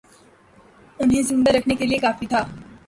انہیں 0.99 1.21
زندہ 1.21 1.51
رکھنے 1.51 1.75
کے 1.75 1.85
لیے 1.85 1.97
کافی 1.97 2.25
تھا 2.25 2.43